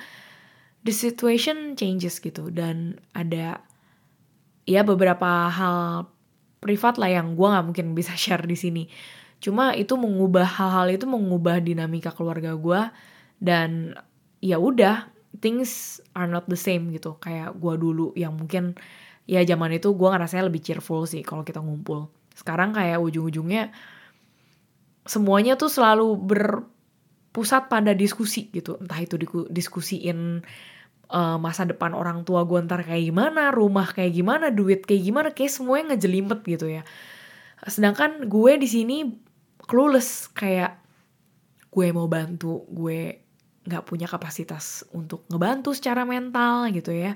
the 0.85 0.93
situation 0.95 1.77
changes 1.77 2.21
gitu. 2.21 2.49
Dan 2.53 3.01
ada 3.17 3.61
ya 4.69 4.83
beberapa 4.85 5.49
hal 5.49 6.07
privat 6.61 7.01
lah 7.01 7.09
yang 7.09 7.35
gue 7.35 7.47
nggak 7.49 7.67
mungkin 7.67 7.87
bisa 7.97 8.13
share 8.21 8.45
di 8.45 8.57
sini. 8.57 8.85
Cuma 9.41 9.73
itu 9.73 9.97
mengubah 9.97 10.45
hal-hal 10.45 10.93
itu 10.93 11.09
mengubah 11.09 11.65
dinamika 11.65 12.13
keluarga 12.13 12.53
gue 12.55 12.81
dan 13.41 13.97
ya 14.45 14.61
udah 14.61 15.09
things 15.41 16.05
are 16.13 16.29
not 16.29 16.45
the 16.47 16.61
same 16.61 16.93
gitu. 16.93 17.17
Kayak 17.17 17.57
gue 17.57 17.75
dulu 17.81 18.13
yang 18.15 18.37
mungkin 18.37 18.77
ya 19.25 19.41
zaman 19.47 19.73
itu 19.79 19.97
gue 19.97 20.09
ngerasanya 20.13 20.53
lebih 20.53 20.61
cheerful 20.61 21.09
sih 21.09 21.25
kalau 21.25 21.41
kita 21.41 21.65
ngumpul. 21.65 22.13
Sekarang 22.37 22.77
kayak 22.77 23.01
ujung-ujungnya 23.01 23.73
semuanya 25.09 25.57
tuh 25.57 25.73
selalu 25.73 26.21
berpusat 27.31 27.71
pada 27.71 27.95
diskusi 27.95 28.51
gitu 28.51 28.75
entah 28.83 28.99
itu 28.99 29.15
diskusiin 29.47 30.43
uh, 31.15 31.39
masa 31.39 31.63
depan 31.63 31.95
orang 31.95 32.27
tua 32.27 32.43
gue 32.43 32.59
ntar 32.67 32.83
kayak 32.83 33.07
gimana, 33.07 33.55
rumah 33.55 33.87
kayak 33.87 34.19
gimana, 34.19 34.51
duit 34.51 34.83
kayak 34.83 35.03
gimana, 35.07 35.29
kayak 35.31 35.55
semuanya 35.55 35.95
ngejelimet 35.95 36.41
gitu 36.43 36.67
ya. 36.67 36.83
Sedangkan 37.71 38.27
gue 38.27 38.53
di 38.59 38.67
sini 38.67 38.97
clueless 39.63 40.27
kayak 40.35 40.83
gue 41.71 41.87
mau 41.95 42.11
bantu, 42.11 42.67
gue 42.67 43.23
nggak 43.63 43.87
punya 43.87 44.11
kapasitas 44.11 44.83
untuk 44.91 45.23
ngebantu 45.31 45.71
secara 45.71 46.03
mental 46.03 46.67
gitu 46.75 46.91
ya. 46.91 47.15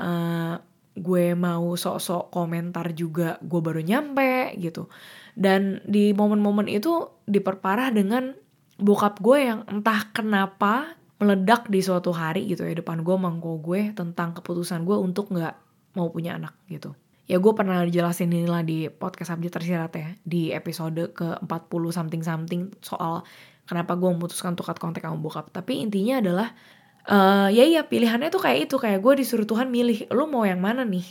Uh, 0.00 0.56
gue 0.96 1.36
mau 1.36 1.76
sok-sok 1.76 2.32
komentar 2.32 2.96
juga 2.96 3.36
gue 3.44 3.60
baru 3.60 3.84
nyampe 3.84 4.56
gitu 4.60 4.92
dan 5.32 5.80
di 5.88 6.12
momen-momen 6.12 6.68
itu 6.68 7.08
diperparah 7.24 7.88
dengan 7.96 8.36
bokap 8.82 9.22
gue 9.22 9.38
yang 9.46 9.62
entah 9.70 10.10
kenapa 10.10 10.98
meledak 11.22 11.70
di 11.70 11.78
suatu 11.78 12.10
hari 12.10 12.50
gitu 12.50 12.66
ya 12.66 12.74
depan 12.74 13.06
gue 13.06 13.14
mangko 13.14 13.62
gue 13.62 13.94
tentang 13.94 14.34
keputusan 14.34 14.82
gue 14.82 14.98
untuk 14.98 15.30
nggak 15.30 15.54
mau 15.94 16.10
punya 16.10 16.34
anak 16.34 16.58
gitu. 16.66 16.98
Ya 17.30 17.38
gue 17.38 17.52
pernah 17.54 17.86
jelasin 17.86 18.34
inilah 18.34 18.66
di 18.66 18.90
podcast 18.90 19.38
Abdi 19.38 19.46
Tersirat 19.46 19.92
ya 19.94 20.08
di 20.26 20.50
episode 20.50 21.14
ke 21.14 21.38
40 21.46 21.48
something 21.94 22.22
something 22.26 22.62
soal 22.82 23.22
kenapa 23.70 23.94
gue 23.94 24.10
memutuskan 24.10 24.58
untuk 24.58 24.66
cut 24.66 24.82
kontak 24.82 25.06
sama 25.06 25.22
bokap. 25.22 25.54
Tapi 25.54 25.86
intinya 25.86 26.18
adalah 26.18 26.50
uh, 27.06 27.46
ya 27.54 27.62
iya 27.62 27.86
pilihannya 27.86 28.34
tuh 28.34 28.42
kayak 28.42 28.66
itu 28.66 28.76
kayak 28.82 28.98
gue 28.98 29.22
disuruh 29.22 29.46
Tuhan 29.46 29.70
milih 29.70 30.10
lu 30.10 30.26
mau 30.26 30.42
yang 30.42 30.58
mana 30.58 30.82
nih? 30.82 31.06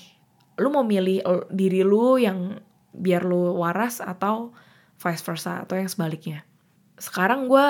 Lu 0.60 0.68
mau 0.76 0.84
milih 0.84 1.24
diri 1.48 1.88
lu 1.88 2.20
yang 2.20 2.60
biar 2.92 3.24
lu 3.24 3.56
waras 3.56 4.04
atau 4.04 4.52
vice 5.00 5.24
versa 5.24 5.64
atau 5.64 5.80
yang 5.80 5.88
sebaliknya. 5.88 6.44
Sekarang 7.02 7.50
gue 7.50 7.66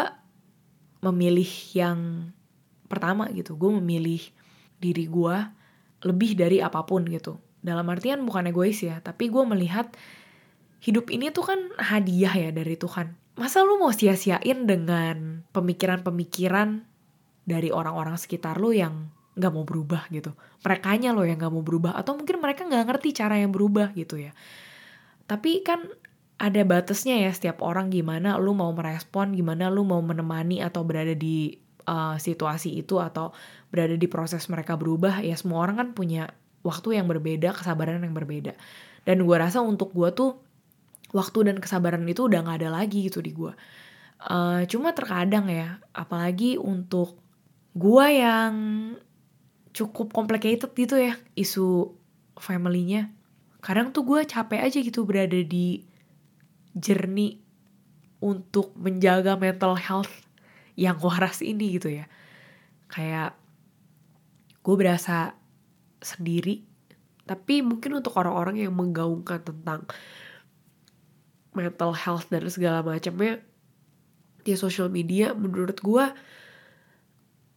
memilih 0.99 1.47
yang 1.71 2.29
pertama 2.91 3.31
gitu. 3.31 3.55
Gue 3.55 3.71
memilih 3.79 4.19
diri 4.83 5.07
gue 5.07 5.37
lebih 6.03 6.35
dari 6.35 6.59
apa 6.59 6.83
pun 6.83 7.07
gitu. 7.07 7.39
Dalam 7.63 7.87
artian 7.87 8.27
bukan 8.27 8.51
egois 8.51 8.83
ya 8.83 8.99
tapi 8.99 9.31
gue 9.31 9.43
melihat 9.47 9.87
hidup 10.81 11.13
ini 11.13 11.31
tuh 11.31 11.45
kan 11.47 11.59
hadiah 11.79 12.33
ya 12.33 12.49
dari 12.51 12.75
Tuhan. 12.75 13.15
Masa 13.39 13.63
lu 13.63 13.79
mau 13.79 13.95
sia-siain 13.95 14.67
dengan 14.67 15.47
pemikiran-pemikiran 15.55 16.83
dari 17.47 17.71
orang-orang 17.71 18.19
sekitar 18.19 18.59
lu 18.59 18.75
yang 18.75 19.13
nggak 19.37 19.53
mau 19.53 19.63
berubah 19.63 20.11
gitu? 20.11 20.35
Mereka 20.65 20.99
nya 20.99 21.15
lo 21.15 21.23
yang 21.23 21.39
nggak 21.39 21.53
mau 21.53 21.63
berubah 21.63 21.95
atau 21.95 22.17
mungkin 22.17 22.41
mereka 22.43 22.67
nggak 22.67 22.85
ngerti 22.91 23.09
cara 23.15 23.39
yang 23.39 23.53
berubah 23.53 23.95
gitu 23.95 24.19
ya. 24.19 24.35
Tapi 25.29 25.63
kan 25.63 25.87
ada 26.41 26.61
batasnya 26.65 27.21
ya 27.21 27.29
setiap 27.29 27.61
orang 27.61 27.93
gimana 27.93 28.41
lu 28.41 28.57
mau 28.57 28.73
merespon, 28.73 29.37
gimana 29.37 29.69
lu 29.69 29.85
mau 29.85 30.01
menemani 30.01 30.65
atau 30.65 30.81
berada 30.81 31.13
di 31.13 31.53
uh, 31.85 32.17
situasi 32.17 32.81
itu 32.81 32.97
atau 32.97 33.29
berada 33.69 33.93
di 33.93 34.09
proses 34.09 34.49
mereka 34.49 34.73
berubah 34.73 35.21
ya 35.21 35.37
semua 35.37 35.61
orang 35.61 35.77
kan 35.77 35.89
punya 35.93 36.33
waktu 36.65 36.97
yang 36.97 37.05
berbeda, 37.05 37.53
kesabaran 37.53 38.01
yang 38.01 38.17
berbeda. 38.17 38.57
Dan 39.05 39.21
gue 39.21 39.37
rasa 39.37 39.61
untuk 39.61 39.93
gue 39.93 40.09
tuh 40.17 40.41
waktu 41.13 41.53
dan 41.53 41.57
kesabaran 41.61 42.01
itu 42.09 42.25
udah 42.25 42.41
gak 42.41 42.57
ada 42.65 42.69
lagi 42.73 43.05
gitu 43.05 43.21
di 43.21 43.37
gue. 43.37 43.53
Uh, 44.21 44.65
cuma 44.65 44.97
terkadang 44.97 45.45
ya, 45.45 45.77
apalagi 45.93 46.57
untuk 46.57 47.21
gue 47.77 48.05
yang 48.17 48.53
cukup 49.71 50.09
complicated 50.09 50.73
gitu 50.73 50.97
ya 50.97 51.13
isu 51.37 51.93
family-nya. 52.37 53.13
Kadang 53.61 53.93
tuh 53.93 54.05
gue 54.05 54.25
capek 54.25 54.65
aja 54.65 54.77
gitu 54.81 55.05
berada 55.05 55.37
di 55.37 55.90
jernih 56.77 57.39
untuk 58.21 58.75
menjaga 58.77 59.35
mental 59.35 59.75
health 59.75 60.11
yang 60.77 60.95
waras 61.01 61.43
ini 61.43 61.77
gitu 61.79 62.03
ya. 62.03 62.05
Kayak 62.91 63.35
gue 64.61 64.75
berasa 64.77 65.33
sendiri 66.01 66.71
tapi 67.25 67.61
mungkin 67.61 68.01
untuk 68.01 68.17
orang-orang 68.17 68.65
yang 68.65 68.73
menggaungkan 68.73 69.39
tentang 69.39 69.85
mental 71.55 71.95
health 71.95 72.27
dan 72.27 72.43
segala 72.51 72.83
macamnya 72.83 73.39
di 74.41 74.57
social 74.57 74.89
media 74.89 75.31
menurut 75.37 75.77
gue 75.79 76.05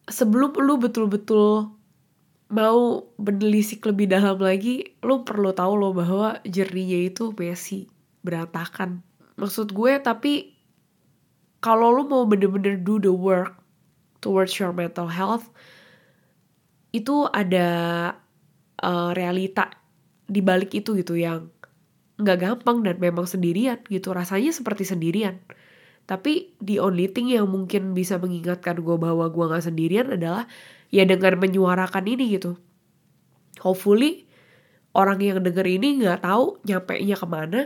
sebelum 0.06 0.52
lu 0.60 0.76
betul-betul 0.76 1.72
mau 2.52 3.08
menelisik 3.16 3.82
lebih 3.88 4.12
dalam 4.12 4.36
lagi 4.36 4.94
lu 5.00 5.24
perlu 5.24 5.56
tahu 5.56 5.72
lo 5.80 5.90
bahwa 5.96 6.38
jerninya 6.44 7.08
itu 7.08 7.32
messy 7.34 7.88
berantakan. 8.24 9.04
Maksud 9.36 9.70
gue 9.76 10.00
tapi 10.00 10.56
kalau 11.60 11.92
lu 11.92 12.08
mau 12.08 12.24
bener-bener 12.24 12.80
do 12.80 12.96
the 12.98 13.12
work 13.12 13.56
towards 14.24 14.56
your 14.56 14.72
mental 14.72 15.08
health 15.08 15.52
itu 16.96 17.28
ada 17.28 17.68
uh, 18.80 19.10
realita 19.12 19.68
di 20.24 20.40
balik 20.40 20.72
itu 20.72 20.96
gitu 20.96 21.20
yang 21.20 21.52
nggak 22.16 22.38
gampang 22.40 22.80
dan 22.86 22.96
memang 22.96 23.28
sendirian 23.28 23.82
gitu. 23.90 24.14
Rasanya 24.14 24.54
seperti 24.54 24.86
sendirian. 24.88 25.42
Tapi 26.04 26.52
the 26.60 26.78
only 26.78 27.08
thing 27.08 27.32
yang 27.32 27.48
mungkin 27.48 27.96
bisa 27.96 28.20
mengingatkan 28.20 28.80
gue 28.80 28.96
bahwa 28.96 29.28
gue 29.28 29.44
nggak 29.44 29.64
sendirian 29.64 30.08
adalah 30.12 30.44
ya 30.92 31.02
dengan 31.08 31.40
menyuarakan 31.40 32.04
ini 32.06 32.38
gitu. 32.38 32.60
Hopefully 33.64 34.28
orang 34.94 35.18
yang 35.18 35.42
denger 35.42 35.66
ini 35.66 36.04
nggak 36.04 36.22
tahu 36.22 36.62
nyampe 36.62 36.94
nya 37.02 37.16
ke 37.18 37.26
mana 37.26 37.60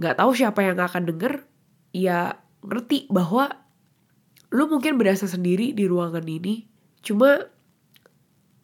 nggak 0.00 0.16
tahu 0.18 0.30
siapa 0.32 0.60
yang 0.64 0.78
akan 0.80 1.08
denger 1.08 1.44
ya 1.92 2.40
ngerti 2.64 3.10
bahwa 3.12 3.62
lu 4.52 4.68
mungkin 4.68 5.00
berasa 5.00 5.24
sendiri 5.24 5.72
di 5.72 5.88
ruangan 5.88 6.24
ini. 6.28 6.68
Cuma 7.02 7.40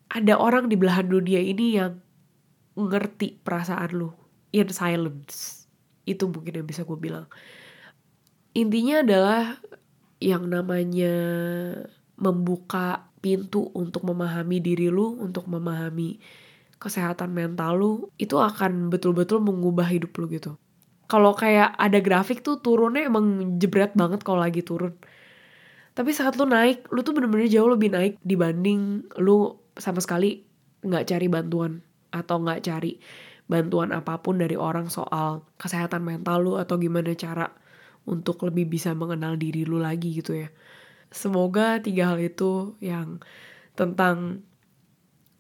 ada 0.09 0.35
orang 0.37 0.69
di 0.69 0.77
belahan 0.77 1.09
dunia 1.09 1.41
ini 1.41 1.81
yang 1.81 2.01
ngerti 2.77 3.41
perasaan 3.41 3.91
lu 3.97 4.13
in 4.53 4.69
silence. 4.71 5.67
Itu 6.05 6.29
mungkin 6.29 6.63
yang 6.63 6.69
bisa 6.69 6.85
gue 6.85 6.97
bilang. 6.97 7.27
Intinya 8.57 9.05
adalah 9.05 9.61
yang 10.19 10.49
namanya 10.49 11.15
membuka 12.19 13.09
pintu 13.19 13.71
untuk 13.75 14.07
memahami 14.07 14.63
diri 14.63 14.91
lu 14.91 15.19
untuk 15.19 15.47
memahami 15.51 16.19
kesehatan 16.79 17.35
mental 17.35 17.75
lu 17.79 17.93
itu 18.19 18.39
akan 18.39 18.91
betul-betul 18.91 19.43
mengubah 19.43 19.87
hidup 19.87 20.15
lu 20.19 20.31
gitu 20.31 20.55
kalau 21.09 21.33
kayak 21.33 21.73
ada 21.81 21.99
grafik 22.05 22.45
tuh 22.45 22.61
turunnya 22.61 23.09
emang 23.09 23.57
jebret 23.57 23.97
banget 23.97 24.21
kalau 24.21 24.45
lagi 24.45 24.61
turun. 24.61 24.93
Tapi 25.97 26.15
saat 26.15 26.37
lu 26.37 26.47
naik 26.47 26.87
lu 26.93 27.01
tuh 27.01 27.17
bener-bener 27.17 27.49
jauh 27.49 27.67
lebih 27.67 27.91
naik 27.91 28.21
dibanding 28.23 29.09
lu 29.19 29.57
sama 29.75 29.99
sekali 30.05 30.45
nggak 30.85 31.11
cari 31.11 31.27
bantuan 31.27 31.83
atau 32.13 32.39
nggak 32.39 32.61
cari 32.63 33.01
bantuan 33.49 33.91
apa 33.97 34.21
pun 34.21 34.39
dari 34.39 34.55
orang 34.55 34.93
soal 34.93 35.49
kesehatan 35.57 36.05
mental 36.05 36.45
lu 36.45 36.53
atau 36.61 36.77
gimana 36.77 37.17
cara 37.17 37.51
untuk 38.05 38.45
lebih 38.45 38.69
bisa 38.69 38.93
mengenal 38.93 39.41
diri 39.41 39.65
lu 39.65 39.81
lagi 39.81 40.13
gitu 40.13 40.37
ya. 40.37 40.53
Semoga 41.09 41.81
tiga 41.81 42.13
hal 42.13 42.21
itu 42.21 42.77
yang 42.85 43.25
tentang 43.73 44.45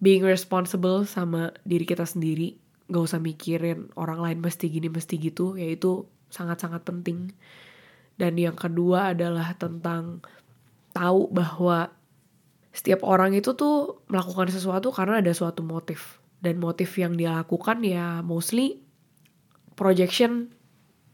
being 0.00 0.24
responsible 0.24 1.04
sama 1.04 1.52
diri 1.68 1.84
kita 1.84 2.08
sendiri 2.08 2.56
gak 2.88 3.04
usah 3.04 3.20
mikirin 3.20 3.92
orang 3.94 4.24
lain 4.24 4.38
mesti 4.40 4.72
gini 4.72 4.88
mesti 4.88 5.20
gitu 5.20 5.54
yaitu 5.60 6.08
sangat-sangat 6.32 6.84
penting. 6.84 7.32
Dan 8.18 8.34
yang 8.34 8.58
kedua 8.58 9.14
adalah 9.14 9.54
tentang 9.54 10.24
tahu 10.90 11.30
bahwa 11.30 11.94
setiap 12.74 13.06
orang 13.06 13.36
itu 13.36 13.54
tuh 13.54 14.02
melakukan 14.10 14.50
sesuatu 14.50 14.90
karena 14.90 15.22
ada 15.22 15.30
suatu 15.30 15.62
motif. 15.62 16.18
Dan 16.38 16.58
motif 16.62 16.94
yang 16.98 17.14
dia 17.14 17.34
lakukan 17.34 17.82
ya 17.82 18.22
mostly 18.22 18.82
projection 19.74 20.50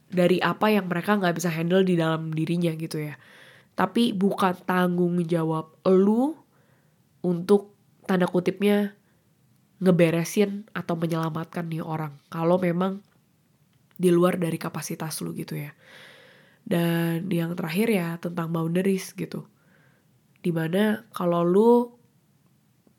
dari 0.09 0.41
apa 0.41 0.73
yang 0.73 0.89
mereka 0.89 1.17
nggak 1.17 1.37
bisa 1.37 1.51
handle 1.53 1.85
di 1.85 1.99
dalam 1.99 2.33
dirinya 2.33 2.73
gitu 2.77 3.03
ya. 3.03 3.19
Tapi 3.75 4.15
bukan 4.15 4.55
tanggung 4.65 5.19
jawab 5.27 5.75
lu 5.91 6.39
untuk 7.25 7.75
tanda 8.05 8.29
kutipnya 8.29 8.95
ngeberesin 9.83 10.71
atau 10.71 10.95
menyelamatkan 10.95 11.67
nih 11.67 11.83
orang. 11.83 12.15
Kalau 12.31 12.59
memang 12.59 13.03
di 13.95 14.11
luar 14.11 14.39
dari 14.39 14.59
kapasitas 14.59 15.23
lu 15.23 15.35
gitu 15.35 15.59
ya. 15.59 15.75
Dan 16.65 17.29
yang 17.29 17.53
terakhir 17.55 17.89
ya 17.91 18.09
tentang 18.19 18.51
boundaries 18.51 19.13
gitu. 19.15 19.47
Di 20.41 20.51
mana 20.51 21.05
kalau 21.13 21.43
lu 21.45 21.71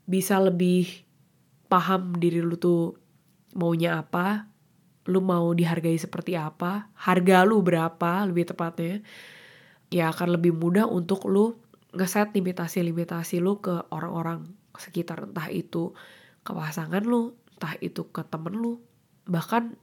bisa 0.06 0.38
lebih 0.38 1.06
paham 1.66 2.14
diri 2.22 2.40
lu 2.46 2.56
tuh 2.62 2.94
maunya 3.58 3.98
apa 3.98 4.46
lu 5.10 5.22
mau 5.22 5.54
dihargai 5.54 5.98
seperti 5.98 6.38
apa 6.38 6.90
harga 6.98 7.46
lu 7.46 7.62
berapa 7.62 8.26
lebih 8.26 8.54
tepatnya 8.54 9.02
ya 9.90 10.10
akan 10.14 10.38
lebih 10.38 10.54
mudah 10.54 10.90
untuk 10.90 11.26
lu 11.30 11.58
ngeset 11.94 12.34
limitasi-limitasi 12.34 13.42
lu 13.42 13.62
ke 13.62 13.86
orang-orang 13.94 14.50
sekitar 14.76 15.30
entah 15.30 15.50
itu 15.50 15.96
ke 16.46 16.52
pasangan 16.54 17.02
lu, 17.02 17.34
entah 17.58 17.74
itu 17.82 18.06
ke 18.14 18.22
temen 18.30 18.54
lu, 18.54 18.78
bahkan 19.26 19.74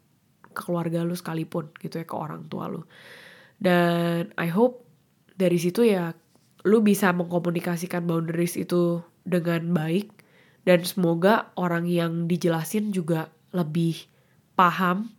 ke 0.54 0.62
keluarga 0.62 1.02
lu 1.02 1.18
sekalipun 1.18 1.74
gitu 1.82 1.98
ya 1.98 2.06
ke 2.06 2.14
orang 2.14 2.46
tua 2.46 2.70
lu. 2.70 2.86
Dan 3.58 4.30
I 4.38 4.48
hope 4.48 4.86
dari 5.34 5.58
situ 5.58 5.82
ya 5.82 6.14
lu 6.62 6.78
bisa 6.86 7.10
mengkomunikasikan 7.10 8.06
boundaries 8.06 8.54
itu 8.54 9.02
dengan 9.26 9.74
baik 9.74 10.14
dan 10.62 10.86
semoga 10.86 11.50
orang 11.58 11.90
yang 11.90 12.30
dijelasin 12.30 12.94
juga 12.94 13.34
lebih 13.50 13.98
paham 14.54 15.10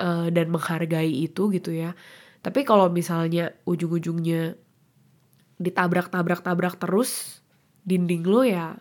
uh, 0.00 0.32
dan 0.32 0.48
menghargai 0.48 1.12
itu 1.28 1.52
gitu 1.52 1.76
ya. 1.76 1.92
Tapi 2.40 2.64
kalau 2.64 2.88
misalnya 2.88 3.52
ujung-ujungnya 3.68 4.56
ditabrak-tabrak-tabrak 5.60 6.80
terus 6.80 7.44
dinding 7.84 8.24
lu 8.24 8.48
ya 8.48 8.80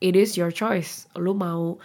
it 0.00 0.16
is 0.16 0.34
your 0.34 0.50
choice. 0.50 1.06
Lu 1.14 1.36
mau 1.36 1.76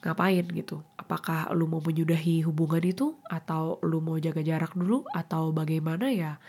ngapain 0.00 0.48
gitu. 0.56 0.80
Apakah 0.96 1.52
lu 1.52 1.68
mau 1.68 1.84
menyudahi 1.84 2.42
hubungan 2.48 2.80
itu 2.80 3.12
atau 3.28 3.76
lu 3.84 4.00
mau 4.00 4.16
jaga 4.16 4.40
jarak 4.40 4.72
dulu 4.72 5.04
atau 5.12 5.52
bagaimana 5.52 6.08
ya 6.08 6.40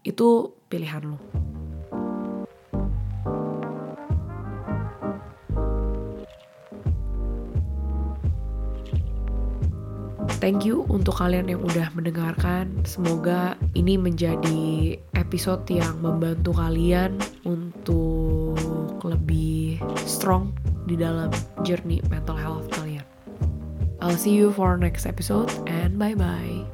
itu 0.00 0.56
pilihan 0.72 1.04
lu. 1.04 1.20
Thank 10.40 10.64
you 10.64 10.88
untuk 10.88 11.20
kalian 11.20 11.52
yang 11.52 11.60
udah 11.60 11.92
mendengarkan. 11.92 12.80
Semoga 12.88 13.60
ini 13.76 14.00
menjadi 14.00 14.96
episode 15.12 15.68
yang 15.68 16.00
membantu 16.00 16.56
kalian 16.56 17.20
untuk 17.44 18.19
strong 20.06 20.56
di 20.86 20.96
dalam 20.96 21.32
journey 21.62 22.00
mental 22.08 22.36
health 22.36 22.68
kalian. 22.72 23.04
I'll 24.00 24.16
see 24.16 24.32
you 24.32 24.52
for 24.52 24.80
next 24.80 25.04
episode 25.04 25.52
and 25.68 25.98
bye 26.00 26.16
bye. 26.16 26.64